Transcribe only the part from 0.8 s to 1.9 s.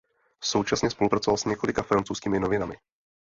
spolupracoval s několika